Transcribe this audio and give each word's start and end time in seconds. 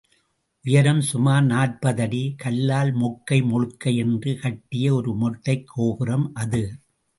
உயரம் 0.65 1.01
சுமார் 1.01 1.43
நாற்பது 1.43 2.01
அடி, 2.01 2.33
கல்லால் 2.37 2.91
மொக்கை 2.95 3.39
மொழுக்கை 3.43 3.95
என்று 3.95 4.39
கட்டிய 4.41 4.93
ஒரு 4.93 5.15
மொட்டைக் 5.15 5.63
கோபுரம் 5.65 6.31
அது. 6.33 6.63